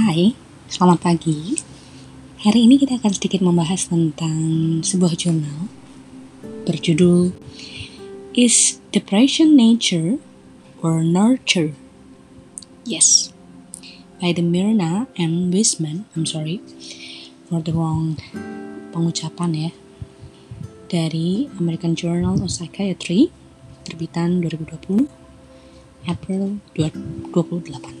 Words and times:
Hai, 0.00 0.32
selamat 0.64 1.04
pagi. 1.04 1.60
Hari 2.40 2.64
ini 2.64 2.80
kita 2.80 2.96
akan 2.96 3.12
sedikit 3.12 3.44
membahas 3.44 3.84
tentang 3.84 4.80
sebuah 4.80 5.12
jurnal 5.12 5.68
berjudul 6.64 7.36
Is 8.32 8.80
Depression 8.96 9.52
Nature 9.52 10.16
or 10.80 11.04
Nurture? 11.04 11.76
Yes, 12.88 13.36
by 14.24 14.32
the 14.32 14.40
Myrna 14.40 15.04
and 15.20 15.52
Wiseman. 15.52 16.08
I'm 16.16 16.24
sorry 16.24 16.64
for 17.52 17.60
the 17.60 17.76
wrong 17.76 18.16
pengucapan 18.96 19.68
ya. 19.68 19.72
Dari 20.88 21.52
American 21.60 21.92
Journal 21.92 22.40
of 22.40 22.48
Psychiatry, 22.48 23.28
terbitan 23.84 24.40
2020, 24.40 25.12
April 26.08 26.64
28. 26.72 27.99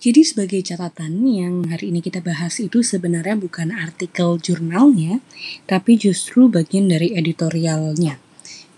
Jadi 0.00 0.24
sebagai 0.24 0.64
catatan 0.64 1.20
yang 1.28 1.68
hari 1.68 1.92
ini 1.92 2.00
kita 2.00 2.24
bahas 2.24 2.56
itu 2.56 2.80
sebenarnya 2.80 3.36
bukan 3.36 3.68
artikel 3.68 4.40
jurnalnya, 4.40 5.20
tapi 5.68 6.00
justru 6.00 6.48
bagian 6.48 6.88
dari 6.88 7.12
editorialnya. 7.12 8.16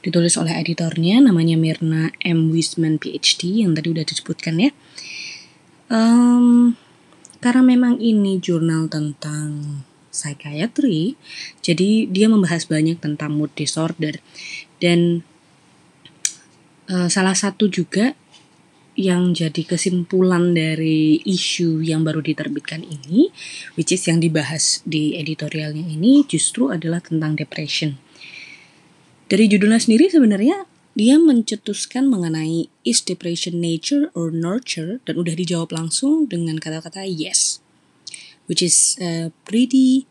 Ditulis 0.03 0.35
oleh 0.35 0.59
editornya 0.59 1.23
namanya 1.23 1.55
Mirna 1.55 2.11
M. 2.27 2.51
Wiseman 2.51 2.99
PhD 2.99 3.63
yang 3.63 3.79
tadi 3.79 3.95
udah 3.95 4.03
disebutkan 4.03 4.67
ya. 4.67 4.71
Um, 5.87 6.75
karena 7.39 7.63
memang 7.71 8.03
ini 8.03 8.43
jurnal 8.43 8.91
tentang 8.91 9.79
psychiatry, 10.11 11.15
jadi 11.63 12.11
dia 12.11 12.27
membahas 12.27 12.67
banyak 12.67 12.99
tentang 12.99 13.39
mood 13.39 13.55
disorder 13.55 14.19
dan 14.83 15.23
uh, 16.91 17.07
salah 17.07 17.39
satu 17.39 17.71
juga 17.71 18.19
yang 19.03 19.35
jadi 19.35 19.67
kesimpulan 19.67 20.55
dari 20.55 21.19
isu 21.27 21.83
yang 21.83 22.07
baru 22.07 22.23
diterbitkan 22.23 22.87
ini, 22.87 23.35
which 23.75 23.91
is 23.91 24.07
yang 24.07 24.23
dibahas 24.23 24.79
di 24.87 25.19
editorialnya 25.19 25.83
ini 25.83 26.23
justru 26.31 26.71
adalah 26.71 27.03
tentang 27.03 27.35
depression. 27.35 27.99
Dari 29.27 29.51
judulnya 29.51 29.83
sendiri 29.83 30.07
sebenarnya 30.07 30.71
dia 30.95 31.19
mencetuskan 31.19 32.07
mengenai 32.07 32.71
is 32.87 33.03
depression 33.03 33.59
nature 33.59 34.13
or 34.15 34.31
nurture? 34.31 35.03
Dan 35.03 35.19
udah 35.19 35.35
dijawab 35.35 35.75
langsung 35.75 36.31
dengan 36.31 36.63
kata-kata 36.63 37.03
yes, 37.03 37.59
which 38.47 38.63
is 38.63 38.95
uh, 39.03 39.35
pretty 39.43 40.07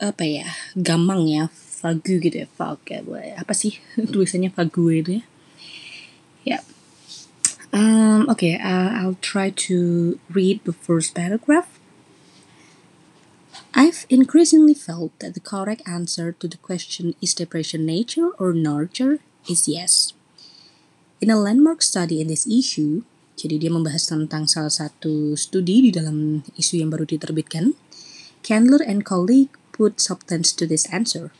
apa 0.00 0.24
ya 0.24 0.48
gampang 0.72 1.28
ya 1.28 1.52
vagu 1.84 2.16
gitu 2.24 2.32
ya 2.32 2.48
vague 2.56 3.04
apa 3.36 3.52
sih 3.52 3.76
tulisannya 4.12 4.48
vague 4.48 4.96
itu 4.96 5.10
ya? 5.20 5.24
Ya 6.40 6.58
Um, 7.72 8.26
okay, 8.28 8.58
uh, 8.58 8.90
I'll 8.98 9.18
try 9.22 9.50
to 9.70 10.18
read 10.30 10.64
the 10.64 10.72
first 10.72 11.14
paragraph. 11.14 11.70
I've 13.74 14.04
increasingly 14.10 14.74
felt 14.74 15.14
that 15.22 15.34
the 15.34 15.40
correct 15.40 15.82
answer 15.86 16.32
to 16.32 16.46
the 16.48 16.58
question 16.58 17.14
is 17.22 17.34
depression 17.34 17.86
nature 17.86 18.34
or 18.38 18.52
nurture 18.52 19.22
is 19.46 19.70
yes. 19.70 20.12
In 21.22 21.30
a 21.30 21.38
landmark 21.38 21.82
study 21.82 22.20
in 22.20 22.26
this 22.26 22.50
issue, 22.50 23.06
jadi 23.38 23.62
dia 23.62 23.70
membahas 23.70 24.10
tentang 24.10 24.50
salah 24.50 24.74
satu 24.74 25.38
studi 25.38 25.86
di 25.86 25.90
dalam 25.94 26.42
isu 26.58 26.82
yang 26.82 26.90
baru 26.90 27.06
diterbitkan, 27.06 27.78
Candler 28.42 28.82
and 28.82 29.06
colleague 29.06 29.52
put 29.70 30.00
substance 30.00 30.50
to 30.56 30.66
this 30.66 30.88
answer. 30.90 31.30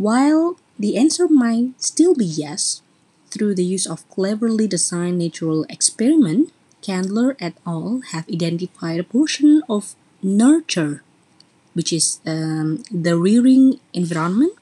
While 0.00 0.56
the 0.80 0.96
answer 0.96 1.28
might 1.28 1.76
still 1.78 2.16
be 2.16 2.24
yes, 2.26 2.80
Through 3.30 3.54
the 3.54 3.64
use 3.64 3.86
of 3.86 4.08
cleverly 4.10 4.66
designed 4.66 5.18
natural 5.18 5.64
experiment, 5.70 6.52
Candler 6.82 7.36
et 7.38 7.54
al. 7.64 8.02
have 8.10 8.28
identified 8.28 8.98
a 8.98 9.04
portion 9.04 9.62
of 9.68 9.94
nurture, 10.22 11.02
which 11.74 11.92
is 11.92 12.18
um, 12.26 12.82
the 12.90 13.16
rearing 13.16 13.78
environment, 13.92 14.54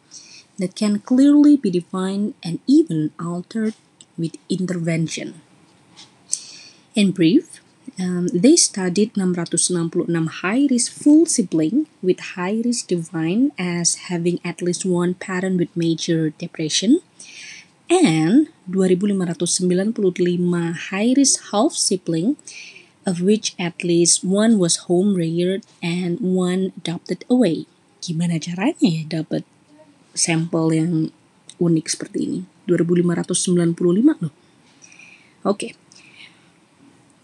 that 0.59 0.75
can 0.75 0.99
clearly 0.99 1.57
be 1.57 1.71
defined 1.71 2.35
and 2.43 2.59
even 2.67 3.13
altered 3.19 3.75
with 4.19 4.37
intervention. 4.51 5.41
In 6.95 7.13
brief, 7.13 7.61
um, 7.99 8.29
they 8.29 8.57
studied 8.57 9.15
666 9.15 10.43
high-risk 10.43 10.93
full 10.93 11.27
sibling 11.27 11.87
with 12.03 12.21
high-risk 12.35 12.89
defined 12.89 13.53
as 13.59 14.11
having 14.11 14.41
at 14.45 14.61
least 14.61 14.85
one 14.85 15.15
parent 15.15 15.59
with 15.59 15.77
major 15.77 16.31
depression 16.31 17.01
and 17.89 18.53
2595 18.69 20.93
high 20.93 21.17
risk 21.17 21.41
half 21.51 21.73
sibling 21.73 22.37
of 23.09 23.25
which 23.25 23.57
at 23.57 23.81
least 23.81 24.21
one 24.21 24.61
was 24.61 24.85
home 24.85 25.17
reared 25.17 25.65
and 25.81 26.21
one 26.21 26.77
adopted 26.77 27.25
away. 27.33 27.65
Gimana 28.05 28.37
caranya 28.37 28.85
ya 28.85 29.09
dapat 29.09 29.49
sampel 30.13 30.77
yang 30.77 31.09
unik 31.57 31.89
seperti 31.89 32.29
ini? 32.29 32.41
2595 32.69 34.29
loh. 34.29 34.29
Oke. 34.29 34.37
Okay. 35.49 35.73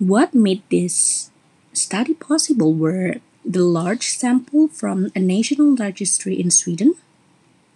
What 0.00 0.32
made 0.32 0.64
this 0.72 1.28
study 1.76 2.16
possible 2.16 2.72
were 2.72 3.20
the 3.44 3.62
large 3.62 4.08
sample 4.08 4.72
from 4.72 5.12
a 5.12 5.20
national 5.20 5.76
registry 5.76 6.40
in 6.40 6.48
Sweden 6.48 6.96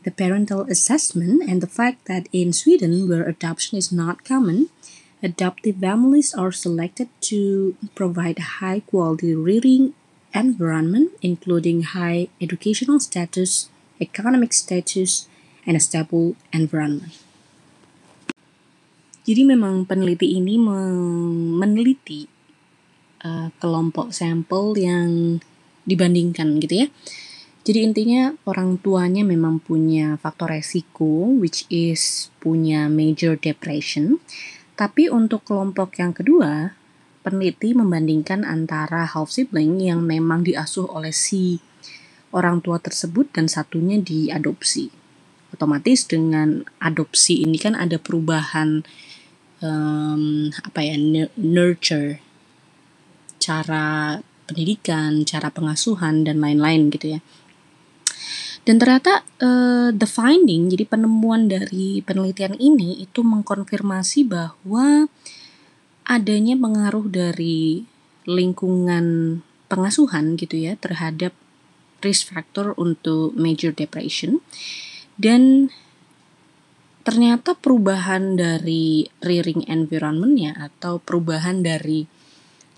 the 0.09 0.17
parental 0.17 0.65
assessment 0.73 1.45
and 1.45 1.61
the 1.61 1.69
fact 1.69 2.09
that 2.09 2.33
in 2.33 2.49
Sweden, 2.57 3.05
where 3.05 3.29
adoption 3.29 3.77
is 3.77 3.93
not 3.93 4.25
common, 4.25 4.73
adoptive 5.21 5.77
families 5.77 6.33
are 6.33 6.49
selected 6.49 7.13
to 7.21 7.77
provide 7.93 8.41
a 8.41 8.65
high 8.65 8.81
quality 8.81 9.37
rearing 9.37 9.93
environment, 10.33 11.13
including 11.21 11.93
high 11.93 12.33
educational 12.41 12.97
status, 13.05 13.69
economic 14.01 14.57
status, 14.57 15.29
and 15.69 15.77
a 15.77 15.83
stable 15.85 16.41
environment. 16.57 17.13
Jadi 19.29 19.45
memang 19.45 19.85
peneliti 19.85 20.41
ini 20.41 20.57
meneliti 20.57 22.25
uh, 23.29 23.53
kelompok 23.61 24.09
sampel 24.09 24.73
yang 24.73 25.37
dibandingkan 25.85 26.57
gitu 26.65 26.85
ya 26.85 26.89
Jadi 27.69 27.85
intinya 27.85 28.33
orang 28.49 28.81
tuanya 28.81 29.29
memang 29.29 29.61
punya 29.61 30.17
faktor 30.17 30.57
resiko 30.57 31.37
which 31.37 31.69
is 31.69 32.33
punya 32.41 32.89
major 32.89 33.37
depression. 33.37 34.25
Tapi 34.73 35.13
untuk 35.13 35.45
kelompok 35.45 36.01
yang 36.01 36.17
kedua, 36.17 36.73
peneliti 37.21 37.77
membandingkan 37.77 38.41
antara 38.41 39.05
half 39.05 39.29
sibling 39.29 39.85
yang 39.85 40.01
memang 40.01 40.49
diasuh 40.49 40.89
oleh 40.89 41.13
si 41.13 41.61
orang 42.33 42.65
tua 42.65 42.81
tersebut 42.81 43.29
dan 43.37 43.53
satunya 43.53 44.01
diadopsi. 44.01 44.89
Otomatis 45.53 46.09
dengan 46.09 46.65
adopsi 46.81 47.45
ini 47.45 47.61
kan 47.61 47.77
ada 47.77 48.01
perubahan 48.01 48.81
um, 49.61 50.49
apa 50.57 50.81
ya 50.89 50.97
nurture 51.37 52.25
cara 53.37 54.17
pendidikan, 54.49 55.29
cara 55.29 55.53
pengasuhan 55.53 56.25
dan 56.25 56.41
lain-lain 56.41 56.89
gitu 56.89 57.21
ya. 57.21 57.21
Dan 58.69 58.77
ternyata 58.77 59.25
uh, 59.41 59.89
the 59.97 60.05
finding, 60.05 60.69
jadi 60.69 60.85
penemuan 60.85 61.49
dari 61.49 62.05
penelitian 62.05 62.53
ini 62.61 63.01
itu 63.01 63.25
mengkonfirmasi 63.25 64.29
bahwa 64.29 65.09
adanya 66.05 66.53
pengaruh 66.53 67.09
dari 67.09 67.89
lingkungan 68.29 69.41
pengasuhan 69.73 70.37
gitu 70.37 70.61
ya 70.61 70.77
terhadap 70.77 71.33
risk 72.05 72.29
factor 72.29 72.77
untuk 72.77 73.33
major 73.41 73.73
depression. 73.73 74.45
Dan 75.17 75.73
ternyata 77.09 77.57
perubahan 77.57 78.37
dari 78.37 79.09
rearing 79.25 79.65
environmentnya 79.65 80.53
atau 80.61 81.01
perubahan 81.01 81.65
dari 81.65 82.05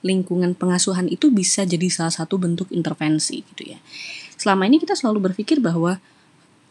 lingkungan 0.06 0.54
pengasuhan 0.54 1.10
itu 1.10 1.34
bisa 1.34 1.66
jadi 1.66 1.90
salah 1.90 2.14
satu 2.14 2.38
bentuk 2.38 2.70
intervensi 2.70 3.42
gitu 3.42 3.74
ya 3.74 3.82
selama 4.40 4.64
ini 4.64 4.80
kita 4.80 4.96
selalu 4.96 5.28
berpikir 5.28 5.60
bahwa 5.60 6.00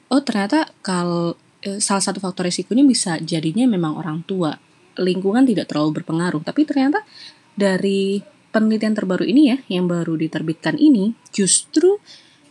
oh 0.10 0.22
ternyata 0.26 0.74
kalau 0.82 1.38
e, 1.62 1.78
salah 1.78 2.02
satu 2.02 2.18
faktor 2.18 2.50
resikonya 2.50 2.82
bisa 2.82 3.22
jadinya 3.22 3.70
memang 3.70 3.94
orang 3.94 4.26
tua. 4.26 4.58
Lingkungan 4.98 5.46
tidak 5.46 5.70
terlalu 5.70 6.02
berpengaruh. 6.02 6.42
Tapi 6.42 6.66
ternyata 6.66 7.06
dari 7.54 8.26
penelitian 8.50 8.98
terbaru 8.98 9.22
ini 9.22 9.54
ya 9.54 9.58
yang 9.70 9.86
baru 9.86 10.18
diterbitkan 10.18 10.82
ini 10.82 11.14
justru 11.30 12.02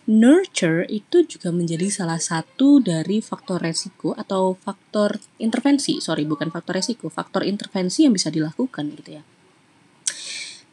nurture 0.08 0.88
itu 0.88 1.26
juga 1.26 1.52
menjadi 1.52 1.90
salah 1.92 2.22
satu 2.22 2.80
dari 2.80 3.18
faktor 3.20 3.60
resiko 3.60 4.14
atau 4.14 4.54
faktor 4.54 5.18
intervensi. 5.42 5.98
Sorry 5.98 6.24
bukan 6.24 6.54
faktor 6.54 6.78
resiko 6.78 7.10
faktor 7.10 7.42
intervensi 7.42 8.06
yang 8.06 8.14
bisa 8.14 8.30
dilakukan 8.30 8.94
gitu 8.94 9.18
ya. 9.18 9.22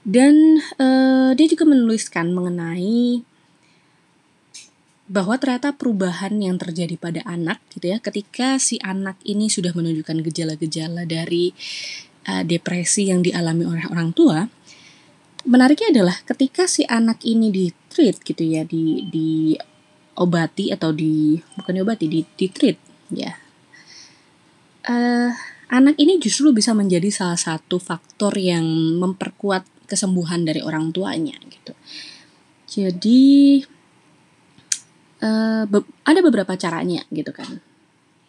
Dan 0.06 0.62
uh, 0.78 1.34
dia 1.34 1.48
juga 1.50 1.66
menuliskan 1.66 2.30
mengenai 2.30 3.26
bahwa 5.06 5.38
ternyata 5.38 5.78
perubahan 5.78 6.34
yang 6.42 6.58
terjadi 6.58 6.98
pada 6.98 7.22
anak 7.30 7.62
gitu 7.70 7.94
ya 7.94 8.02
ketika 8.02 8.58
si 8.58 8.82
anak 8.82 9.22
ini 9.22 9.54
sudah 9.54 9.70
menunjukkan 9.70 10.26
gejala-gejala 10.26 11.06
dari 11.06 11.54
uh, 12.26 12.42
depresi 12.42 13.14
yang 13.14 13.22
dialami 13.22 13.70
oleh 13.70 13.86
orang 13.86 14.10
tua 14.18 14.50
menariknya 15.46 16.02
adalah 16.02 16.18
ketika 16.26 16.66
si 16.66 16.84
anak 16.90 17.22
ini 17.22 17.54
di 17.54 17.70
treat 17.70 18.18
gitu 18.26 18.42
ya 18.42 18.66
di 18.66 19.06
di 19.08 19.54
obati 20.18 20.74
atau 20.74 20.90
di 20.90 21.38
bukan 21.38 21.74
diobati 21.78 22.06
di 22.10 22.26
di 22.26 22.48
treat 22.50 22.78
ya. 23.14 23.32
Uh, 24.86 25.34
anak 25.70 25.98
ini 25.98 26.22
justru 26.22 26.54
bisa 26.54 26.74
menjadi 26.74 27.10
salah 27.10 27.38
satu 27.38 27.82
faktor 27.82 28.38
yang 28.38 28.66
memperkuat 29.02 29.66
kesembuhan 29.90 30.46
dari 30.46 30.62
orang 30.62 30.94
tuanya 30.94 31.38
gitu. 31.50 31.74
Jadi 32.66 33.62
uh, 35.26 35.66
be 35.66 35.82
ada 36.06 36.22
beberapa 36.22 36.54
caranya 36.54 37.02
gitu 37.10 37.34
kan 37.34 37.66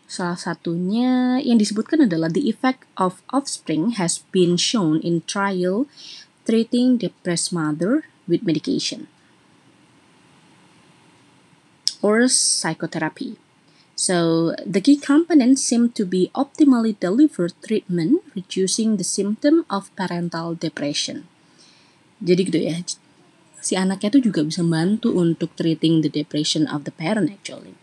Salah 0.06 0.38
satunya 0.38 1.43
yang 1.43 1.58
disebutkan 1.58 2.06
adalah 2.06 2.31
the 2.31 2.46
effect 2.46 2.87
of 2.94 3.26
offspring 3.34 3.98
has 3.98 4.22
been 4.31 4.54
shown 4.54 5.02
in 5.02 5.19
trial 5.26 5.90
treating 6.46 6.94
depressed 6.94 7.50
mother 7.50 8.06
with 8.31 8.46
medication 8.46 9.10
or 11.98 12.31
psychotherapy. 12.31 13.34
So, 13.96 14.52
the 14.62 14.78
key 14.78 15.00
components 15.00 15.64
seem 15.64 15.90
to 15.99 16.04
be 16.04 16.31
optimally 16.37 16.94
delivered 17.00 17.56
treatment, 17.64 18.22
reducing 18.37 19.00
the 19.00 19.08
symptom 19.08 19.64
of 19.72 19.90
parental 19.96 20.54
depression. 20.54 21.26
Jadi 22.20 22.40
gitu 22.46 22.60
ya, 22.60 22.76
si 23.66 23.74
anaknya 23.74 24.14
itu 24.14 24.30
juga 24.30 24.46
bisa 24.46 24.62
membantu 24.62 25.10
untuk 25.10 25.50
treating 25.58 26.06
the 26.06 26.10
depression 26.10 26.70
of 26.70 26.86
the 26.86 26.94
parent 26.94 27.26
actually. 27.34 27.74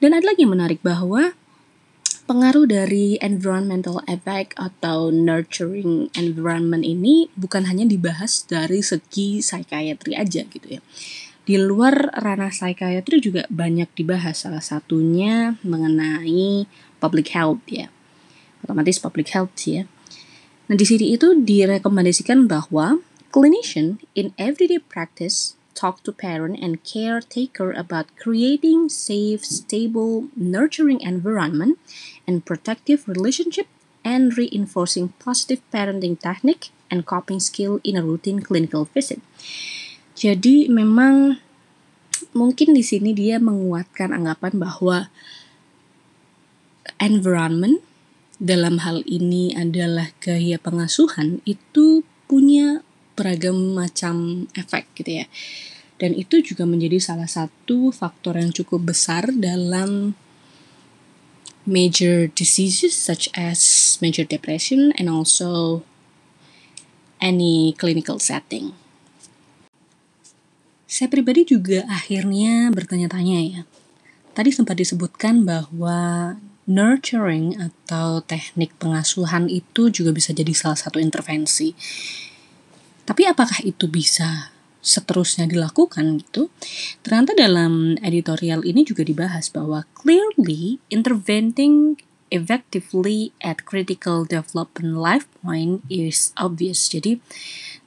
Dan 0.00 0.16
ada 0.16 0.32
lagi 0.32 0.48
yang 0.48 0.56
menarik 0.56 0.80
bahwa 0.80 1.36
pengaruh 2.24 2.64
dari 2.64 3.20
environmental 3.20 4.00
effect 4.08 4.56
atau 4.56 5.12
nurturing 5.12 6.08
environment 6.16 6.80
ini 6.80 7.28
bukan 7.36 7.68
hanya 7.68 7.84
dibahas 7.84 8.48
dari 8.48 8.80
segi 8.80 9.44
psychiatry 9.44 10.16
aja 10.16 10.48
gitu 10.48 10.80
ya. 10.80 10.80
Di 11.44 11.56
luar 11.56 12.12
ranah 12.12 12.52
psychiatry 12.52 13.20
juga 13.20 13.48
banyak 13.48 13.88
dibahas 13.96 14.44
salah 14.44 14.64
satunya 14.64 15.56
mengenai 15.64 16.68
public 17.00 17.32
health 17.32 17.64
ya. 17.68 17.88
Otomatis 18.64 19.00
public 19.00 19.32
health 19.32 19.56
ya. 19.64 19.88
Nah, 20.68 20.76
di 20.76 20.84
sini 20.84 21.16
itu 21.16 21.32
direkomendasikan 21.32 22.44
bahwa 22.44 23.00
clinician 23.30 24.00
in 24.14 24.32
everyday 24.38 24.78
practice 24.78 25.58
talk 25.78 26.02
to 26.02 26.10
parent 26.10 26.58
and 26.58 26.82
caretaker 26.82 27.70
about 27.70 28.10
creating 28.18 28.90
safe, 28.90 29.46
stable, 29.46 30.26
nurturing 30.34 30.98
environment 31.00 31.78
and 32.26 32.42
protective 32.42 33.06
relationship 33.06 33.70
and 34.02 34.34
reinforcing 34.34 35.14
positive 35.22 35.62
parenting 35.70 36.18
technique 36.18 36.74
and 36.90 37.06
coping 37.06 37.38
skill 37.38 37.78
in 37.86 37.94
a 37.94 38.02
routine 38.02 38.42
clinical 38.42 38.90
visit. 38.90 39.22
Jadi 40.18 40.66
memang 40.66 41.38
mungkin 42.34 42.74
di 42.74 42.82
sini 42.82 43.14
dia 43.14 43.38
menguatkan 43.38 44.10
anggapan 44.10 44.58
bahwa 44.58 44.98
environment 46.98 47.78
dalam 48.42 48.82
hal 48.82 49.06
ini 49.06 49.54
adalah 49.54 50.10
gaya 50.18 50.58
pengasuhan 50.58 51.38
itu 51.46 52.02
punya 52.26 52.82
beragam 53.18 53.74
macam 53.74 54.46
efek 54.54 54.86
gitu 54.94 55.20
ya. 55.22 55.26
Dan 55.98 56.14
itu 56.14 56.38
juga 56.38 56.62
menjadi 56.62 57.02
salah 57.02 57.26
satu 57.26 57.90
faktor 57.90 58.38
yang 58.38 58.54
cukup 58.54 58.94
besar 58.94 59.34
dalam 59.34 60.14
major 61.66 62.30
diseases 62.32 62.94
such 62.94 63.26
as 63.34 63.98
major 63.98 64.22
depression 64.22 64.94
and 64.94 65.10
also 65.10 65.82
any 67.18 67.74
clinical 67.74 68.22
setting. 68.22 68.78
Saya 70.88 71.10
pribadi 71.10 71.44
juga 71.44 71.84
akhirnya 71.90 72.70
bertanya-tanya 72.72 73.38
ya. 73.42 73.62
Tadi 74.32 74.54
sempat 74.54 74.78
disebutkan 74.78 75.42
bahwa 75.42 76.38
nurturing 76.64 77.58
atau 77.58 78.22
teknik 78.22 78.72
pengasuhan 78.78 79.50
itu 79.50 79.92
juga 79.92 80.14
bisa 80.14 80.30
jadi 80.36 80.52
salah 80.52 80.78
satu 80.78 81.00
intervensi 81.02 81.72
tapi 83.08 83.24
apakah 83.24 83.64
itu 83.64 83.88
bisa 83.88 84.52
seterusnya 84.84 85.48
dilakukan 85.48 86.20
gitu? 86.20 86.52
Ternyata 87.00 87.32
dalam 87.32 87.96
editorial 88.04 88.60
ini 88.68 88.84
juga 88.84 89.00
dibahas 89.00 89.48
bahwa 89.48 89.88
clearly 89.96 90.76
intervening 90.92 91.96
effectively 92.28 93.32
at 93.40 93.64
critical 93.64 94.28
development 94.28 95.00
life 95.00 95.24
point 95.40 95.80
is 95.88 96.36
obvious. 96.36 96.84
Jadi 96.92 97.16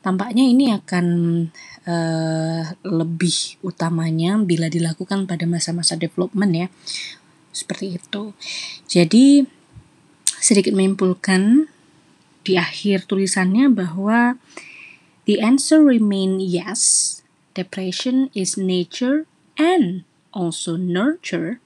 tampaknya 0.01 0.41
ini 0.41 0.73
akan 0.73 1.05
uh, 1.85 2.73
lebih 2.81 3.61
utamanya 3.61 4.41
bila 4.41 4.73
dilakukan 4.73 5.29
pada 5.29 5.45
masa-masa 5.45 5.93
development 5.93 6.65
ya. 6.65 6.67
Seperti 7.53 8.01
itu. 8.01 8.33
Jadi 8.89 9.45
sedikit 10.41 10.73
menyimpulkan 10.73 11.69
di 12.41 12.57
akhir 12.57 13.05
tulisannya 13.05 13.69
bahwa 13.69 14.41
The 15.25 15.39
answer 15.39 15.83
remain 15.83 16.41
yes. 16.41 17.21
Depression 17.53 18.31
is 18.33 18.55
nature 18.55 19.27
and 19.59 20.07
also 20.31 20.79
nurture 20.79 21.59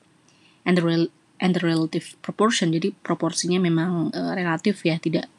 and 0.65 0.77
the 0.77 0.83
rel 0.83 1.05
and 1.37 1.53
the 1.53 1.63
relative 1.63 2.17
proportion. 2.25 2.73
Jadi 2.73 2.97
proporsinya 3.05 3.61
memang 3.61 4.11
uh, 4.11 4.33
relatif 4.33 4.81
ya, 4.83 4.97
tidak 4.97 5.29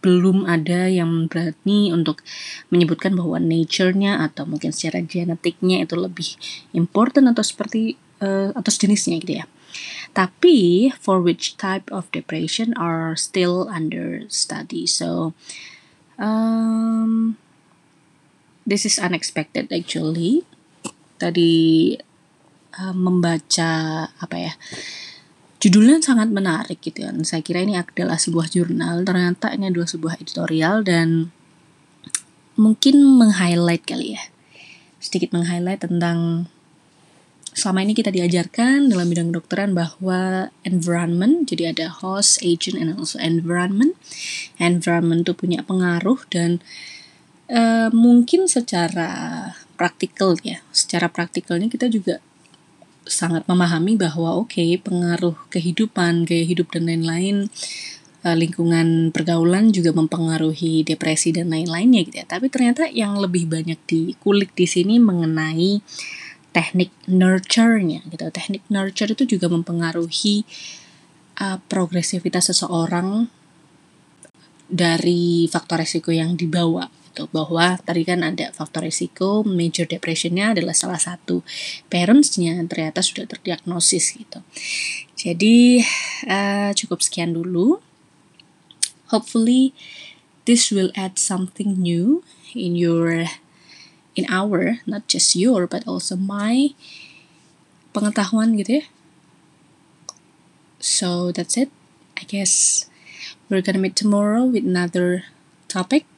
belum 0.00 0.46
ada 0.46 0.86
yang 0.86 1.26
berani 1.26 1.90
untuk 1.90 2.22
menyebutkan 2.70 3.18
bahwa 3.18 3.42
nature-nya 3.42 4.22
atau 4.22 4.46
mungkin 4.46 4.70
secara 4.70 5.02
genetiknya 5.02 5.82
itu 5.82 5.98
lebih 5.98 6.38
important 6.70 7.26
atau 7.34 7.42
seperti 7.42 7.98
uh, 8.22 8.54
atau 8.54 8.70
sejenisnya 8.70 9.18
gitu 9.20 9.42
ya. 9.42 9.46
Tapi 10.14 10.88
for 10.96 11.18
which 11.18 11.58
type 11.58 11.90
of 11.90 12.06
depression 12.14 12.72
are 12.78 13.18
still 13.18 13.66
under 13.66 14.24
study. 14.30 14.86
So 14.86 15.34
um, 16.14 17.36
this 18.66 18.86
is 18.86 18.98
unexpected 18.98 19.70
actually. 19.70 20.46
Tadi 21.18 21.94
uh, 22.78 22.94
membaca 22.94 24.06
apa 24.10 24.36
ya? 24.38 24.52
Judulnya 25.62 26.02
sangat 26.02 26.34
menarik 26.34 26.82
gitu 26.82 27.06
kan. 27.06 27.22
Saya 27.22 27.38
kira 27.46 27.62
ini 27.62 27.78
adalah 27.78 28.18
sebuah 28.18 28.50
jurnal, 28.50 29.06
ternyata 29.06 29.54
ini 29.54 29.70
adalah 29.70 29.86
sebuah 29.86 30.18
editorial 30.18 30.82
dan 30.82 31.30
mungkin 32.58 32.98
meng-highlight 32.98 33.86
kali 33.86 34.18
ya. 34.18 34.22
Sedikit 34.98 35.30
meng-highlight 35.30 35.86
tentang 35.86 36.50
selama 37.52 37.84
ini 37.84 37.92
kita 37.94 38.08
diajarkan 38.10 38.90
dalam 38.90 39.06
bidang 39.12 39.30
kedokteran 39.30 39.70
bahwa 39.76 40.50
environment, 40.66 41.46
jadi 41.46 41.70
ada 41.70 41.86
host, 41.92 42.42
agent, 42.42 42.74
and 42.80 42.98
also 42.98 43.20
environment. 43.22 43.94
Environment 44.58 45.22
itu 45.22 45.36
punya 45.36 45.60
pengaruh 45.62 46.26
dan 46.32 46.58
uh, 47.50 47.88
mungkin 47.90 48.46
secara 48.46 49.50
praktikal 49.74 50.38
ya, 50.42 50.62
secara 50.70 51.10
praktikalnya 51.10 51.66
kita 51.66 51.90
juga 51.90 52.22
sangat 53.02 53.42
memahami 53.50 53.98
bahwa 53.98 54.38
oke 54.38 54.54
okay, 54.54 54.78
pengaruh 54.78 55.34
kehidupan, 55.50 56.22
gaya 56.22 56.46
hidup 56.46 56.70
dan 56.70 56.86
lain-lain 56.86 57.50
uh, 58.22 58.36
lingkungan 58.38 59.10
pergaulan 59.10 59.74
juga 59.74 59.90
mempengaruhi 59.90 60.86
depresi 60.86 61.34
dan 61.34 61.50
lain-lainnya 61.50 62.06
gitu 62.06 62.22
ya. 62.22 62.26
Tapi 62.26 62.46
ternyata 62.46 62.86
yang 62.86 63.18
lebih 63.18 63.50
banyak 63.50 63.78
dikulik 63.86 64.54
di 64.54 64.66
sini 64.70 65.02
mengenai 65.02 65.82
teknik 66.54 66.94
nurture-nya 67.10 68.06
gitu. 68.06 68.28
Teknik 68.30 68.62
nurture 68.70 69.10
itu 69.10 69.24
juga 69.26 69.50
mempengaruhi 69.50 70.46
uh, 71.42 71.58
progresivitas 71.66 72.54
seseorang 72.54 73.26
dari 74.72 75.44
faktor 75.52 75.84
resiko 75.84 76.14
yang 76.14 76.32
dibawa 76.38 76.88
gitu 77.12 77.28
bahwa 77.28 77.76
tadi 77.84 78.08
kan 78.08 78.24
ada 78.24 78.48
faktor 78.56 78.88
risiko 78.88 79.44
major 79.44 79.84
depressionnya 79.84 80.56
adalah 80.56 80.72
salah 80.72 80.96
satu 80.96 81.44
parentsnya 81.92 82.56
ternyata 82.64 83.04
sudah 83.04 83.28
terdiagnosis 83.28 84.16
gitu. 84.16 84.40
Jadi 85.20 85.84
uh, 86.24 86.72
cukup 86.72 87.04
sekian 87.04 87.36
dulu. 87.36 87.84
Hopefully 89.12 89.76
this 90.48 90.72
will 90.72 90.88
add 90.96 91.20
something 91.20 91.76
new 91.76 92.24
in 92.56 92.80
your 92.80 93.28
in 94.16 94.24
our 94.32 94.80
not 94.88 95.04
just 95.04 95.36
your 95.36 95.68
but 95.68 95.84
also 95.84 96.16
my 96.16 96.72
pengetahuan 97.92 98.56
gitu 98.56 98.80
ya. 98.80 98.84
So 100.80 101.28
that's 101.28 101.60
it. 101.60 101.68
I 102.16 102.24
guess 102.24 102.88
we're 103.52 103.60
gonna 103.60 103.84
meet 103.84 104.00
tomorrow 104.00 104.48
with 104.48 104.64
another 104.64 105.28
topic 105.68 106.08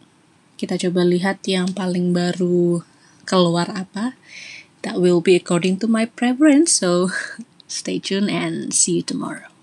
kita 0.58 0.78
coba 0.78 1.02
lihat 1.06 1.42
yang 1.46 1.70
paling 1.72 2.14
baru 2.14 2.82
keluar 3.24 3.70
apa 3.72 4.14
that 4.84 5.00
will 5.00 5.24
be 5.24 5.34
according 5.34 5.80
to 5.80 5.88
my 5.88 6.04
preference. 6.04 6.76
So 6.76 7.10
stay 7.66 7.98
tuned 7.98 8.30
and 8.30 8.74
see 8.74 9.00
you 9.00 9.04
tomorrow. 9.04 9.53